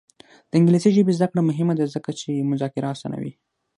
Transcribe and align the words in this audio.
د 0.49 0.51
انګلیسي 0.59 0.89
ژبې 0.95 1.15
زده 1.17 1.27
کړه 1.31 1.41
مهمه 1.49 1.73
ده 1.79 1.85
ځکه 1.95 2.09
چې 2.19 2.47
مذاکره 2.51 2.87
اسانوي. 2.95 3.33